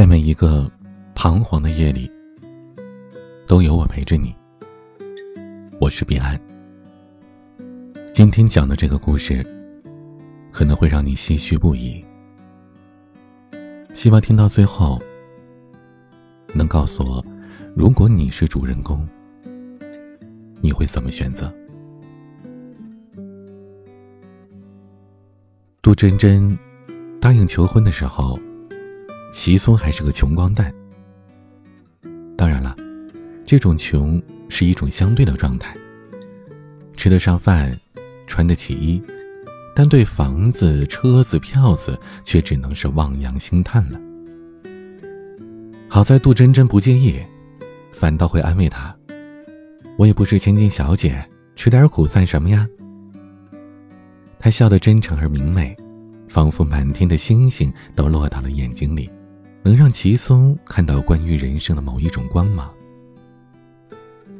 [0.00, 0.66] 在每一个
[1.14, 2.10] 彷徨的夜里，
[3.46, 4.34] 都有我陪着你。
[5.78, 6.40] 我是彼岸。
[8.14, 9.44] 今天讲的这个故事，
[10.50, 12.02] 可能会让你唏嘘不已。
[13.94, 14.98] 希望听到最后，
[16.54, 17.22] 能告诉我，
[17.76, 19.06] 如果你是主人公，
[20.62, 21.52] 你会怎么选择？
[25.82, 26.58] 杜真真
[27.20, 28.40] 答应求婚的时候，
[29.30, 30.72] 齐松还是个穷光蛋。
[32.36, 32.76] 当然了，
[33.44, 35.76] 这种穷是一种相对的状态，
[36.96, 37.78] 吃得上饭，
[38.26, 39.02] 穿得起衣，
[39.74, 44.00] 但对房子、车子、票子却只能是望洋兴叹了。
[45.88, 47.20] 好在杜真真不介意，
[47.92, 48.94] 反倒会安慰他
[49.98, 51.24] ：“我也不是千金小姐，
[51.56, 52.66] 吃点苦算什么呀？”
[54.38, 55.76] 他笑得真诚而明媚，
[56.26, 59.10] 仿佛满天的星星都落到了眼睛里，
[59.62, 62.72] 能让齐松看到关于人生的某一种光芒。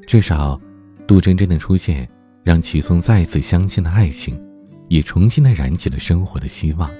[0.07, 0.61] 至少，
[1.07, 2.09] 杜真真的出现，
[2.43, 4.43] 让齐松再次相信了爱情，
[4.89, 6.91] 也重新的燃起了生活的希望。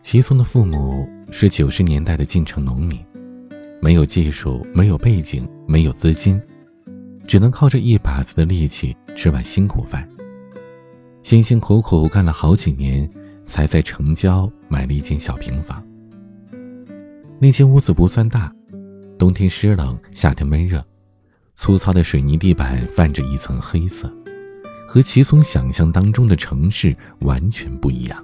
[0.00, 3.04] 齐松的父母是九十年代的进城农民，
[3.80, 6.40] 没有技术，没有背景，没有资金，
[7.26, 10.08] 只能靠着一把子的力气吃碗辛苦饭。
[11.24, 13.10] 辛辛苦苦干了好几年，
[13.46, 15.82] 才在城郊买了一间小平房。
[17.38, 18.52] 那间屋子不算大，
[19.18, 20.84] 冬天湿冷，夏天闷热，
[21.54, 24.12] 粗糙的水泥地板泛着一层黑色，
[24.88, 28.22] 和齐松想象当中的城市完全不一样。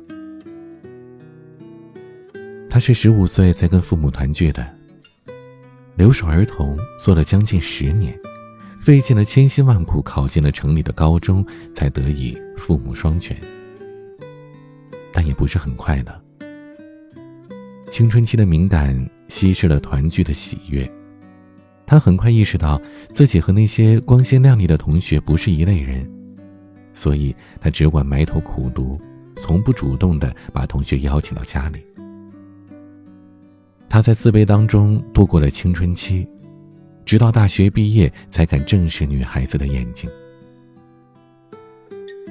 [2.68, 4.66] 他是十五岁才跟父母团聚的，
[5.96, 8.18] 留守儿童做了将近十年。
[8.80, 13.36] 费尽了千辛万苦，考进了城里的高中，才得以父母双全。
[15.12, 16.20] 但也不是很快的。
[17.90, 18.96] 青春期的敏感
[19.28, 20.90] 稀释了团聚的喜悦，
[21.84, 22.80] 他很快意识到
[23.12, 26.10] 自己和那些光鲜亮丽的同学不是一类人，
[26.94, 28.98] 所以他只管埋头苦读，
[29.36, 31.84] 从不主动的把同学邀请到家里。
[33.88, 36.26] 他在自卑当中度过了青春期。
[37.04, 40.08] 直到大学毕业，才敢正视女孩子的眼睛。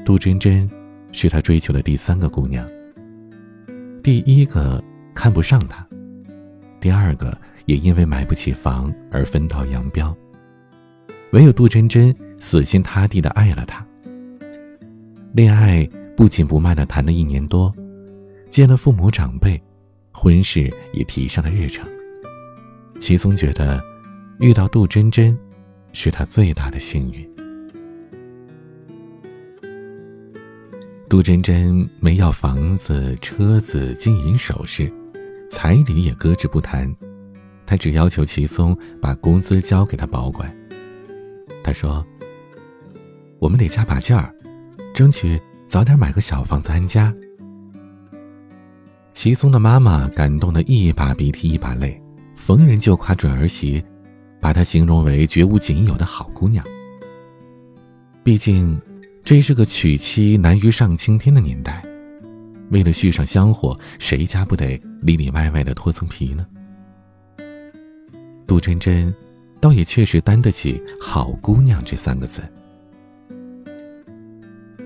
[0.05, 0.67] 杜真真，
[1.11, 2.67] 是他追求的第三个姑娘。
[4.03, 4.83] 第一个
[5.13, 5.87] 看不上他，
[6.79, 10.15] 第二个也因为买不起房而分道扬镳，
[11.33, 13.85] 唯有杜真真死心塌地的爱了他。
[15.33, 17.73] 恋爱不紧不慢的谈了一年多，
[18.49, 19.61] 见了父母长辈，
[20.11, 21.87] 婚事也提上了日程。
[22.99, 23.81] 齐松觉得。
[24.39, 25.37] 遇到杜真真，
[25.93, 27.30] 是他最大的幸运。
[31.11, 34.89] 杜真真没要房子、车子、金银首饰，
[35.49, 36.89] 彩礼也搁置不谈，
[37.65, 40.49] 他只要求齐松把工资交给他保管。
[41.61, 42.01] 他说
[43.39, 44.33] ：“我们得加把劲儿，
[44.93, 47.13] 争取早点买个小房子安家。”
[49.11, 52.01] 齐松的妈妈感动的一把鼻涕一把泪，
[52.37, 53.83] 逢人就夸准儿媳。
[54.39, 56.65] 把她形容为绝无仅有的好姑娘。
[58.23, 58.81] 毕竟，
[59.23, 61.81] 这是个娶妻难于上青天的年代，
[62.69, 66.45] 为了续上香火，谁家不得里里外外的脱层皮呢？
[68.47, 69.13] 杜真真，
[69.61, 72.41] 倒也确实担得起“好姑娘”这三个字。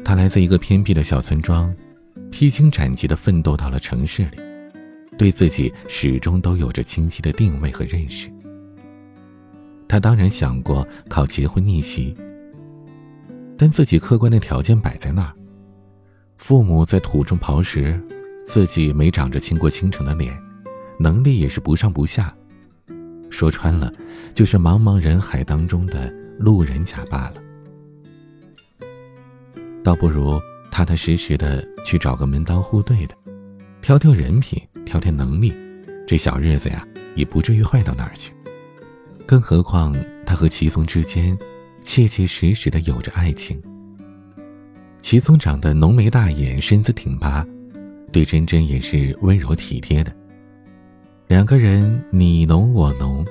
[0.04, 1.74] 她来自一个偏僻的小村庄，
[2.30, 4.38] 披荆斩棘的奋斗到了城市里，
[5.18, 8.30] 对自己始终都有着清晰的定位和认识。
[9.88, 12.16] 她当然想过靠结婚逆袭，
[13.58, 15.34] 但自己客观的条件摆在那儿，
[16.38, 18.00] 父母在土中刨食，
[18.46, 20.38] 自己没长着倾国倾城的脸，
[21.00, 22.36] 能力也是不上不下，
[23.30, 23.92] 说穿了，
[24.34, 27.36] 就是茫茫人海当中的路人甲罢了。
[29.84, 30.40] 倒不如
[30.72, 33.16] 踏踏实实的去找个门当户对的，
[33.82, 35.54] 挑挑人品，挑挑能力，
[36.06, 36.86] 这小日子呀，
[37.16, 38.34] 也不至于坏到哪儿去。
[39.26, 39.96] 更何况，
[40.26, 41.38] 他和齐松之间，
[41.86, 43.62] 切切实实的有着爱情。
[45.00, 47.46] 齐松长得浓眉大眼，身姿挺拔，
[48.12, 50.12] 对真真也是温柔体贴的。
[51.28, 53.24] 两个人你侬我侬，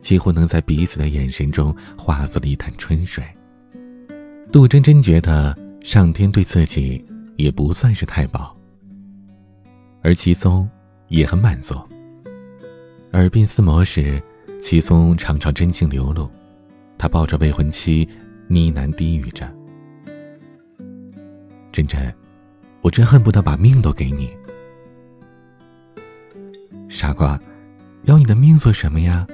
[0.00, 3.24] 几乎能在彼此的眼神中化作了一潭春水。
[4.52, 7.02] 杜真真觉得上天对自己
[7.36, 8.54] 也不算是太薄，
[10.02, 10.68] 而齐松
[11.08, 11.74] 也很满足。
[13.12, 14.20] 耳鬓厮磨时。
[14.58, 16.28] 齐松常常真情流露，
[16.98, 18.08] 他抱着未婚妻，
[18.48, 19.52] 呢喃低语着
[21.70, 22.14] ：“真真，
[22.80, 24.30] 我真恨不得把命都给你。”
[26.88, 27.38] 傻瓜，
[28.04, 29.26] 要你的命做什么呀？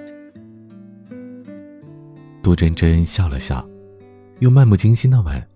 [2.42, 3.64] 杜真真笑了笑，
[4.40, 5.46] 又漫不经心的问：“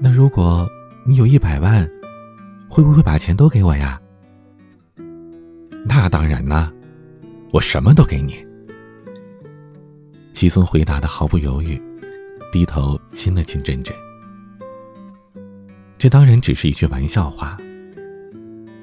[0.00, 0.68] 那如果
[1.06, 1.88] 你有一百万，
[2.68, 4.00] 会不会把钱都给我呀
[5.86, 6.72] ？”“那当然啦，
[7.52, 8.44] 我什么都给你。”
[10.42, 11.80] 齐松回答的毫不犹豫，
[12.50, 13.94] 低头亲了亲珍珍。
[15.96, 17.56] 这当然只是一句玩笑话。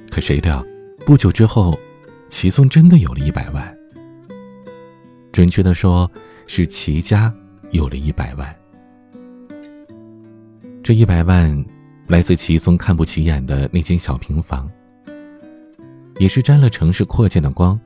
[0.09, 0.65] 可谁料，
[1.05, 1.77] 不久之后，
[2.29, 3.77] 齐松真的有了一百万。
[5.33, 6.09] 准确的说，
[6.47, 7.29] 是齐家
[7.71, 8.55] 有了一百万。
[10.81, 11.53] 这一百万
[12.07, 14.71] 来自齐松看不起眼的那间小平房，
[16.19, 17.77] 也是沾了城市扩建的光，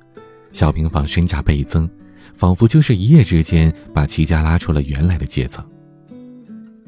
[0.52, 1.90] 小平房身价倍增，
[2.36, 5.64] 仿佛就是一夜之间把齐家拉出了原来的阶层。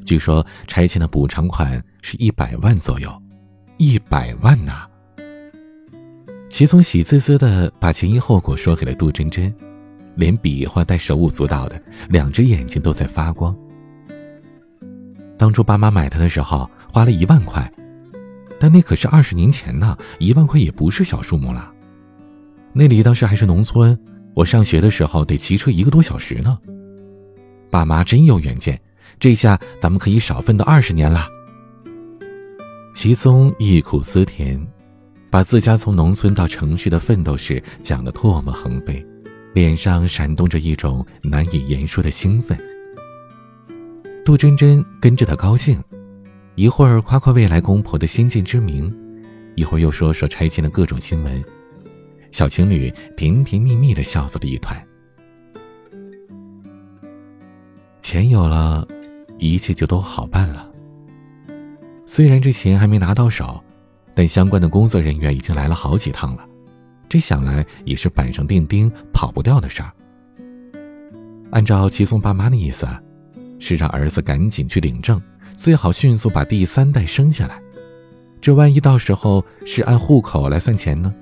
[0.04, 3.22] 据说拆迁的补偿款是一百万左右，
[3.78, 4.86] 一百万呐！
[6.50, 9.54] 齐松喜滋滋的把前因后果说给了杜真真，
[10.16, 13.56] 连比划带手舞足蹈的，两只眼睛都在发光。
[15.38, 17.70] 当初爸妈买它的时候花了一万块，
[18.60, 21.74] 但那可是二十年前呢，一万块也不是小数目了。
[22.72, 23.98] 那里当时还是农村，
[24.36, 26.60] 我上学的时候得骑车一个多小时呢。
[27.72, 28.80] 爸妈真有远见。
[29.18, 31.28] 这下咱们可以少奋斗二十年了。
[32.94, 34.60] 齐松忆苦思甜，
[35.30, 39.06] 把自家从农村到城市的奋斗史讲得唾沫横飞，
[39.54, 42.60] 脸上闪动着一种难以言说的兴奋。
[44.26, 45.82] 杜真真跟着他高兴，
[46.56, 48.94] 一会儿夸夸未来公婆的先见之明，
[49.56, 51.42] 一会儿又说说拆迁的各种新闻，
[52.36, 54.78] 小情侣甜甜蜜蜜的笑作了一团。
[58.02, 58.86] 钱有了。
[59.38, 60.70] 一切就都好办了。
[62.06, 63.64] 虽然这钱还没拿到手，
[64.14, 66.46] 但相关的工作人员已经来了好几趟了，
[67.08, 69.92] 这想来也是板上钉钉、跑不掉的事儿。
[71.52, 72.86] 按照齐松爸妈的意思，
[73.60, 75.22] 是让儿子赶紧去领证，
[75.58, 77.62] 最好迅速把第三代生下来。
[78.42, 81.14] 这万一到时候是按户口来算钱呢？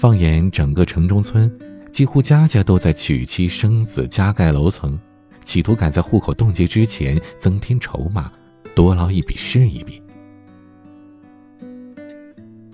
[0.00, 1.54] 放眼整个城中村，
[1.90, 4.98] 几乎家家都在娶妻生子、加盖楼层。
[5.44, 8.32] 企图赶在户口冻结之前增添筹码，
[8.74, 10.02] 多捞一笔是一笔。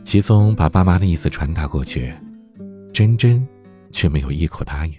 [0.04, 2.14] 齐松把爸妈的意思传达过去，
[2.92, 3.44] 真真
[3.90, 4.94] 却没有一口答应。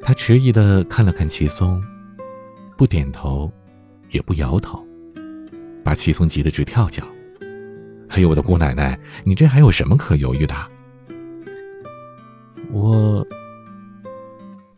[0.00, 1.82] 他迟疑的看了看齐松，
[2.78, 3.50] 不点头，
[4.10, 4.86] 也不摇头，
[5.82, 7.02] 把齐松急得直跳脚。
[8.12, 10.54] 哎呦，我的姑奶奶，你这还有什么可犹豫的？
[12.70, 13.26] 我。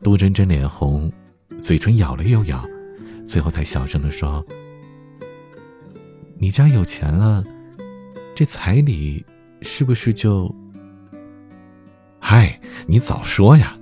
[0.00, 1.10] 杜真真脸红，
[1.60, 2.64] 嘴唇咬了又咬，
[3.26, 4.44] 最后才小声的说
[6.38, 7.42] ：“你家有钱了，
[8.36, 9.24] 这彩礼
[9.62, 10.54] 是不是就……
[12.20, 13.76] 嗨，你早说呀！”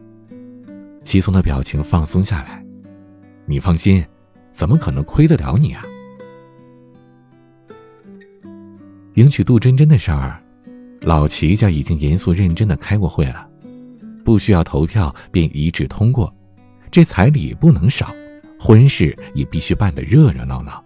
[1.02, 2.64] 齐松的表情放松下来
[3.44, 4.02] ，“你放心，
[4.50, 5.84] 怎么可能亏得了你啊？”
[9.14, 10.42] 迎娶杜真真的事儿，
[11.02, 13.46] 老齐家已经严肃认真的开过会了。
[14.24, 16.32] 不需要投票便一致通过，
[16.90, 18.14] 这彩礼不能少，
[18.58, 20.82] 婚事也必须办得热热闹闹。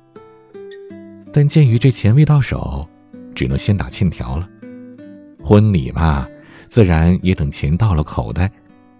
[1.33, 2.89] 但鉴于这钱未到手，
[3.33, 4.49] 只能先打欠条了。
[5.41, 6.27] 婚礼嘛，
[6.67, 8.51] 自然也等钱到了口袋，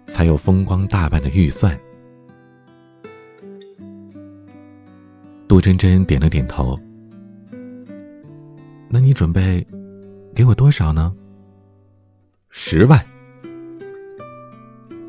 [0.07, 1.77] 才有风光大办的预算。
[5.49, 6.79] 杜真真点了点头。
[8.89, 9.65] 那你准备
[10.33, 11.13] 给我多少呢？
[12.49, 13.05] 十万。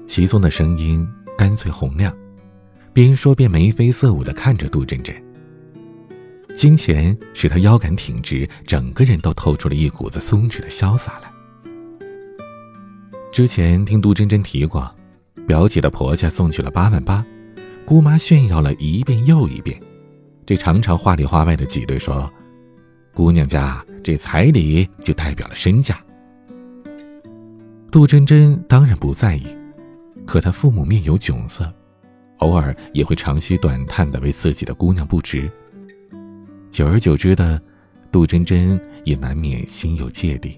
[0.04, 1.06] 齐松的声音
[1.36, 2.12] 干脆洪亮，
[2.92, 5.14] 边说边眉飞色舞的看着杜珍珍。
[6.56, 11.30] 金钱使他腰杆挺直，整个人都透出了一股子松弛的潇洒来。
[13.30, 14.92] 之前听杜真真提过，
[15.46, 17.24] 表姐的婆家送去了八万八，
[17.84, 19.80] 姑妈炫耀了一遍又一遍，
[20.44, 22.28] 这常常话里话外的挤兑说，
[23.18, 26.00] 姑娘家这彩礼就代表了身价。
[27.90, 29.44] 杜真真当然不在意。
[30.24, 31.68] 可他父母面有窘色，
[32.36, 35.50] 偶尔也会长吁短叹的为自己的姑娘不值。
[36.70, 37.60] 久而久之的，
[38.12, 40.56] 杜真真也难免心有芥蒂。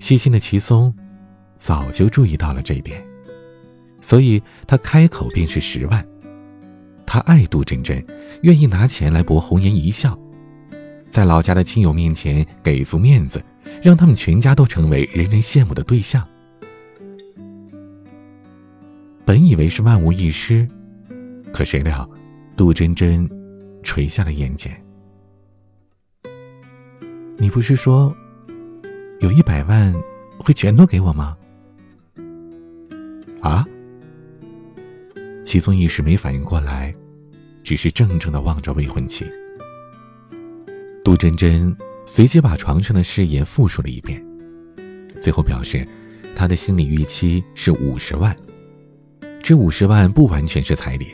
[0.00, 0.92] 细心的齐松
[1.54, 3.00] 早就注意到了这一点，
[4.00, 6.04] 所以他开口便是十万。
[7.06, 8.04] 他爱杜真真，
[8.42, 10.18] 愿意拿钱来博红颜一笑，
[11.14, 13.40] 在老家的亲友面前给足面子，
[13.80, 16.26] 让他们全家都成为人人羡慕的对象。
[19.24, 20.68] 本以为是万无一失，
[21.52, 22.10] 可谁料，
[22.56, 23.30] 杜真真
[23.84, 24.72] 垂下了眼睑。
[27.36, 28.12] 你不是说
[29.20, 29.94] 有一百万，
[30.36, 31.36] 会全都给我吗？
[33.40, 33.64] 啊？
[35.44, 36.92] 齐松一时没反应过来，
[37.62, 39.24] 只是怔怔的望着未婚妻。
[41.04, 44.24] 杜真真随即把床上的誓言复述了一遍，
[45.18, 45.86] 最后表示，
[46.34, 48.34] 他的心理预期是五十万。
[49.42, 51.08] 这五十万不完全是彩礼，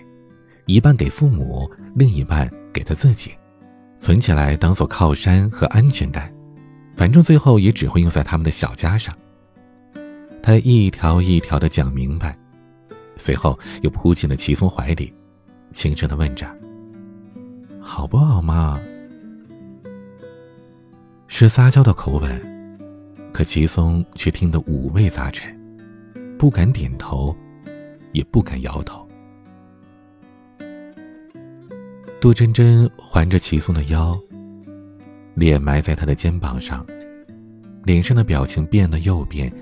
[0.66, 3.32] 一半给父母，另一半给他自己，
[3.98, 6.32] 存起来当做靠山和安全带，
[6.96, 9.12] 反正最后也只会用在他们的小家上。
[10.40, 12.38] 他一条一条的讲明白，
[13.16, 15.12] 随后又扑进了齐松怀里，
[15.72, 16.46] 轻声的问着
[17.82, 18.80] ：“好不好嘛？”
[21.32, 22.78] 是撒娇的口吻，
[23.32, 25.56] 可齐松却听得五味杂陈，
[26.36, 27.34] 不敢点头。
[28.12, 29.08] 也不敢摇头。
[32.20, 34.18] 杜真真环着齐松的腰，
[35.34, 36.84] 脸埋在他的肩膀上，
[37.84, 39.52] 脸上的表情变了又变，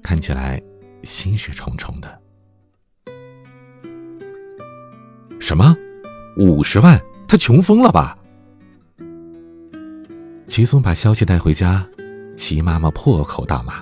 [0.00, 0.62] 看起来
[1.02, 2.20] 心事重重的。
[5.40, 5.76] 什么？
[6.36, 7.00] 五十万？
[7.26, 8.16] 他穷疯了吧？
[10.48, 11.86] 齐松把消息带回家，
[12.34, 13.74] 齐妈妈破口大骂。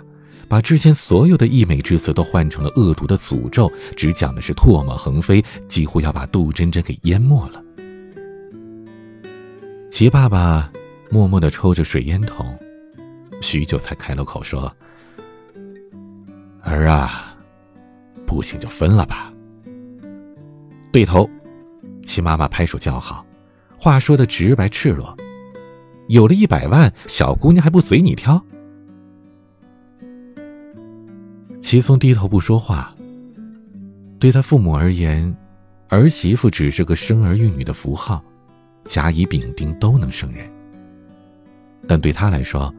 [0.48, 7.62] 把之前所有的溢美之词都换成了恶毒的诅咒，只讲的是唾沫横飞，几乎要把杜真真给淹没了。
[9.90, 10.70] 齐爸爸
[11.10, 12.56] 默默的抽着水烟筒，
[13.40, 14.72] 许久才开了口说
[16.62, 17.34] ：“儿啊，
[18.24, 19.32] 不行就分了吧。”
[20.92, 21.28] 对头，
[22.04, 23.26] 齐妈妈拍手叫好，
[23.76, 25.16] 话说的直白赤裸，
[26.08, 28.42] 有了一百万，小姑娘还不随你挑？
[31.60, 32.94] 齐松低头不说话。
[34.18, 35.36] 对他父母而言，
[35.88, 38.22] 儿媳妇只是个生儿育女的符号，
[38.84, 40.48] 甲乙丙丁都能胜任。
[41.88, 42.72] 但对他来说，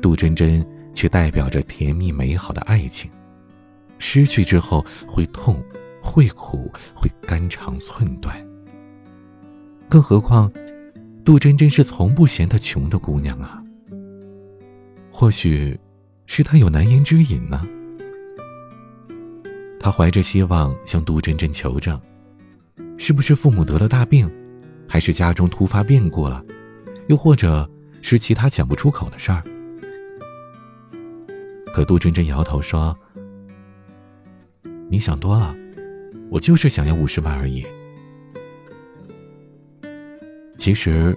[0.00, 3.10] 杜真真却代表着甜蜜美好的爱情，
[3.98, 5.62] 失去之后会痛，
[6.02, 8.34] 会苦，会肝肠寸断。
[9.88, 10.50] 更何况，
[11.26, 13.60] 杜真真是从不嫌他穷的姑娘啊。
[15.10, 15.76] 或许，
[16.26, 17.66] 是他有难言之隐呢。
[19.80, 22.00] 他怀着希望向杜真真求证，
[22.96, 24.30] 是不是父母得了大病，
[24.88, 26.44] 还是家中突发变故了，
[27.08, 27.68] 又或者
[28.00, 29.42] 是其他讲不出口的事儿？
[31.74, 32.96] 可杜真真摇头说
[34.88, 35.52] ：“你想多了，
[36.30, 37.66] 我就是想要五十万而已。”
[40.66, 41.16] 其实，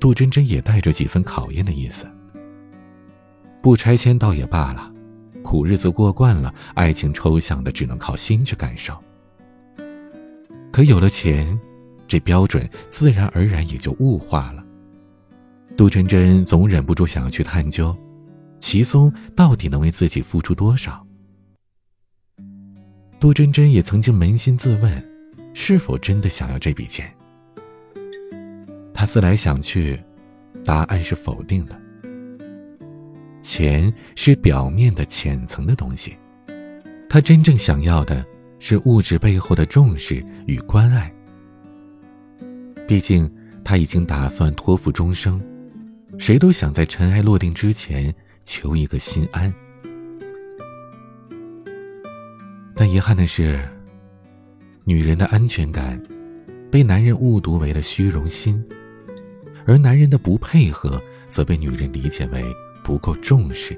[0.00, 2.10] 杜真真也带着几分考验的意思。
[3.62, 4.92] 不拆迁倒也罢了。
[5.44, 9.00] 苦日子过惯了，爱情抽象的，只能靠心去感受。
[10.72, 11.56] 可有了钱，
[12.08, 14.66] 这标准自然而然也就物化了。
[15.76, 17.96] 杜真真总忍不住想要去探究，
[18.58, 21.06] 齐松到底能为自己付出多少。
[23.20, 25.08] 杜真真也曾经扪心自问，
[25.54, 27.08] 是否真的想要这笔钱？
[29.04, 29.98] 思来想去，
[30.64, 31.80] 答案是否定的。
[33.40, 36.16] 钱是表面的浅层的东西，
[37.08, 38.24] 他真正想要的
[38.58, 41.12] 是物质背后的重视与关爱。
[42.86, 43.30] 毕竟
[43.62, 45.40] 他已经打算托付终生，
[46.18, 49.52] 谁都想在尘埃落定之前求一个心安。
[52.74, 53.62] 但遗憾的是，
[54.84, 56.02] 女人的安全感
[56.70, 58.62] 被男人误读为了虚荣心，
[59.66, 62.44] 而男人的不配合则被女人理解为。
[62.84, 63.74] 不够重视，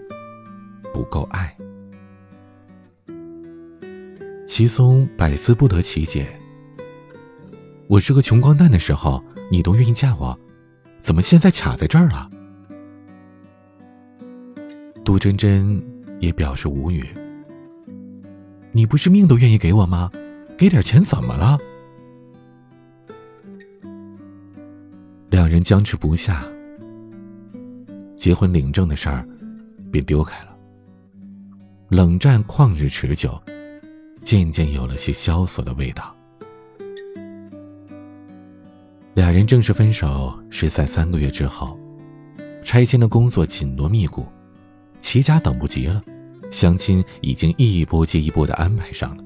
[0.92, 1.56] 不够爱。
[4.48, 6.26] 齐松百思不得其解。
[7.86, 10.36] 我是个穷光蛋的时候，你都愿意嫁我，
[10.98, 12.28] 怎么现在卡在这儿了？
[15.04, 15.80] 杜真真
[16.18, 17.06] 也表示无语。
[18.72, 20.10] 你不是命都愿意给我吗？
[20.58, 21.56] 给点钱怎么了？
[25.56, 26.44] 人僵持不下。
[28.14, 29.26] 结婚领证的事儿，
[29.90, 30.54] 便丢开了。
[31.88, 33.40] 冷战旷日持久，
[34.22, 36.14] 渐渐有了些萧索的味道。
[39.14, 41.78] 俩人正式分手是在三个月之后，
[42.62, 44.26] 拆迁的工作紧锣密鼓，
[45.00, 46.02] 齐家等不及了，
[46.50, 49.24] 相亲已经一波接一波的安排上了。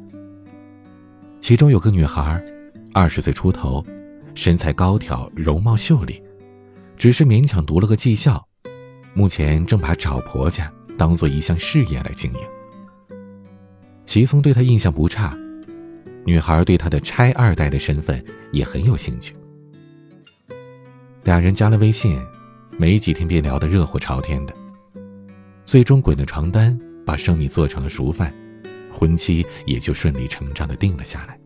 [1.41, 2.41] 其中有个女孩，
[2.95, 3.85] 二十岁出头，
[4.35, 6.23] 身材高挑，容貌秀丽，
[6.97, 8.47] 只是勉强读了个技校。
[9.13, 12.41] 目前正把找婆家当做一项事业来经营。
[14.05, 15.37] 齐松对他印象不差，
[16.25, 19.35] 女孩对他的拆二代的身份也很有兴趣。
[21.25, 22.21] 俩人加了微信，
[22.79, 24.55] 没几天便聊得热火朝天的。
[25.65, 28.33] 最终滚了床单，把生米做成了熟饭，
[28.93, 31.40] 婚期也就顺理成章的定了下来。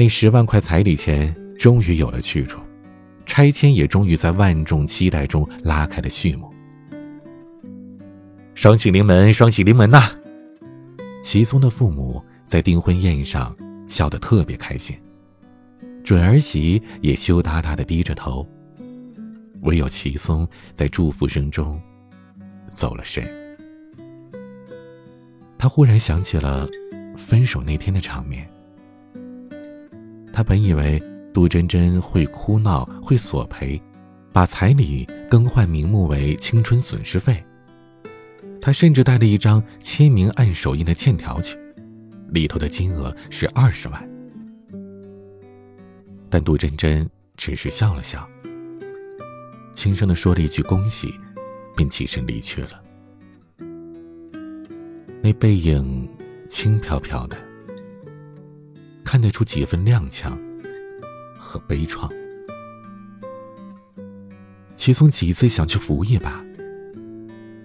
[0.00, 2.58] 那十万块彩礼钱终于有了去处，
[3.26, 6.50] 拆迁也终于在万众期待中拉开了序幕。
[8.54, 10.10] 双喜临门，双喜临门呐！
[11.22, 13.54] 齐松的父母在订婚宴上
[13.86, 14.96] 笑得特别开心，
[16.02, 18.48] 准儿媳也羞答答的低着头，
[19.60, 21.78] 唯有齐松在祝福声中
[22.68, 23.22] 走了神。
[25.58, 26.66] 他忽然想起了
[27.18, 28.48] 分手那天的场面。
[30.40, 30.98] 他本以为
[31.34, 33.78] 杜真真会哭闹，会索赔，
[34.32, 37.44] 把彩礼更换名目为青春损失费。
[38.58, 41.58] 他甚至带了一张签名按手印的欠条去，
[42.30, 44.10] 里头的金额是二十万。
[46.30, 47.06] 但杜真真
[47.36, 48.26] 只是笑了笑，
[49.74, 51.12] 轻声的说了一句“恭喜”，
[51.76, 52.80] 便起身离去了。
[55.22, 56.08] 那背影
[56.48, 57.36] 轻飘飘的，
[59.10, 60.38] 看得出几分踉跄
[61.36, 62.08] 和悲怆。
[64.76, 66.40] 齐松几次想去扶一把。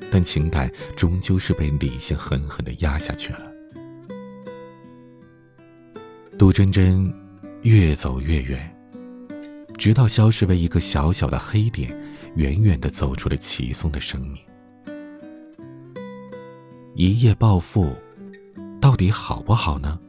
[0.09, 3.41] 但情感终究是被理性狠狠的压下去了。
[6.35, 7.13] 杜真真
[7.61, 8.75] 越走越远，
[9.77, 11.95] 直到消失为一个小小的黑点，
[12.37, 14.41] 远远的走出了齐松的生命。
[16.95, 17.93] 一夜暴富，
[18.81, 19.99] 到底好不好呢？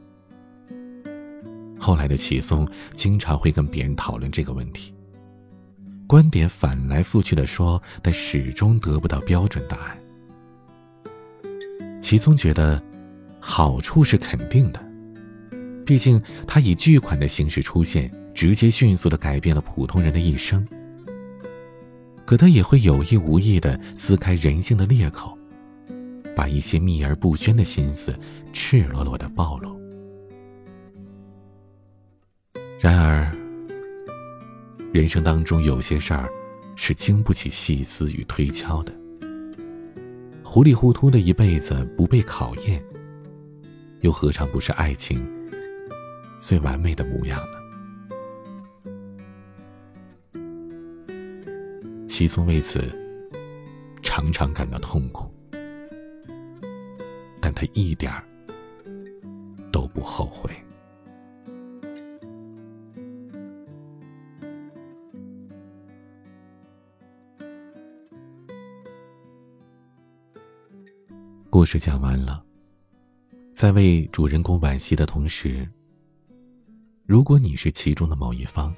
[1.86, 4.92] 后来的齐松经常会跟别人讨论这个问题。
[6.08, 9.96] 观点反来覆去的说，但始终得不到标准答案。
[12.00, 12.82] 齐松觉得，
[13.38, 14.84] 好处是肯定的，
[15.84, 20.66] 毕竟他以巨款的形式出现，直接迅速的改变了普通人的一生。
[22.24, 25.38] 可他也会有意无意的撕开人性的裂口，
[26.34, 28.18] 把一些秘而不宣的心思
[28.52, 29.75] 赤裸裸的暴露。
[32.86, 33.26] 然而。
[34.92, 36.30] 人生当中有些事儿，
[36.76, 38.94] 是经不起细思与推敲的。
[40.44, 42.80] 糊里糊涂的一辈子不被考验，
[44.02, 45.28] 又何尝不是爱情
[46.38, 47.58] 最完美的模样呢？
[52.06, 52.80] 齐松为此
[54.00, 55.28] 常常感到痛苦，
[57.40, 58.22] 但他一点儿
[59.72, 60.48] 都不后悔。
[71.48, 72.44] 故事讲完了，
[73.54, 75.66] 在为主人公惋惜的同时，
[77.06, 78.74] 如果你是其中的某一方，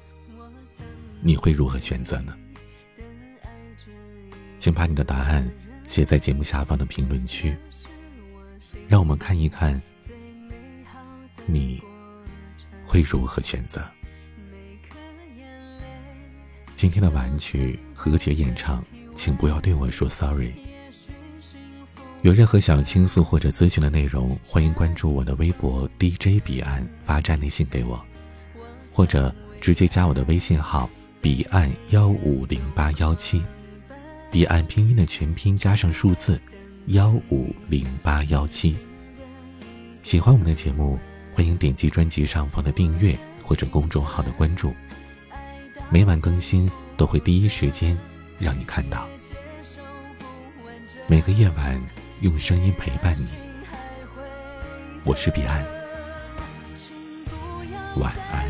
[1.19, 2.33] 你会如何选择呢？
[4.59, 5.49] 请把你的答案
[5.83, 7.57] 写在节目下方的评论区，
[8.87, 9.81] 让我们看一看
[11.45, 11.81] 你
[12.85, 13.83] 会如何选择。
[16.75, 18.81] 今天的晚曲何洁演唱，
[19.15, 20.53] 请不要对我说 sorry。
[22.21, 28.03] 有任何想倾诉或者咨询的内容，欢迎关注我的微博 DJ 彼岸，发站内信给我，
[28.91, 30.89] 或者直接加我的微信号
[31.21, 33.41] 彼岸幺五零八幺七，
[34.29, 36.37] 彼岸拼音的全拼加上数字
[36.87, 38.75] 幺五零八幺七。
[40.01, 40.99] 喜欢我们的节目，
[41.33, 44.73] 欢迎点击专辑上方的订阅或者公众号的关注，
[45.89, 47.97] 每晚更新都会第一时间
[48.37, 49.07] 让你看到。
[51.07, 51.81] 每个夜晚。
[52.21, 53.29] 用声音陪伴你，
[55.05, 55.63] 我是彼岸，
[57.95, 58.48] 晚安。